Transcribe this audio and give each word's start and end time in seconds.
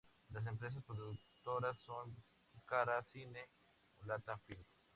Las 0.31 0.43
empresas 0.47 0.83
productoras 0.83 1.77
son 1.85 2.15
Pucará 2.51 3.03
Cine, 3.03 3.51
Mulata 3.99 4.35
Films. 4.47 4.65